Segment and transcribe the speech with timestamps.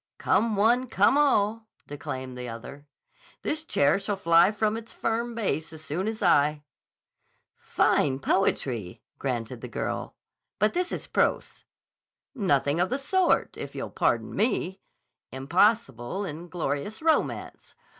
[0.17, 2.87] "Come one, come all," declaimed the other;
[3.43, 6.63] "this chair shall fly from its firm base as soon as I."
[7.55, 10.15] "Fine poetry," granted the girl.
[10.57, 11.65] "But this is prose."
[12.33, 14.81] "Nothing of the sort, if you'll pardon me.
[15.31, 17.75] Impossible and glorious romance.